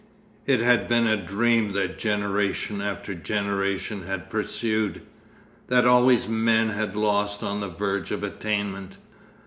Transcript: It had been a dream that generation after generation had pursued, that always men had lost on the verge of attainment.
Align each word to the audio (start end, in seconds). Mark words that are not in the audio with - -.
It 0.47 0.61
had 0.61 0.89
been 0.89 1.05
a 1.05 1.15
dream 1.15 1.73
that 1.73 1.99
generation 1.99 2.81
after 2.81 3.13
generation 3.13 4.07
had 4.07 4.31
pursued, 4.31 5.03
that 5.67 5.85
always 5.85 6.27
men 6.27 6.69
had 6.69 6.95
lost 6.95 7.43
on 7.43 7.59
the 7.59 7.69
verge 7.69 8.09
of 8.09 8.23
attainment. 8.23 8.97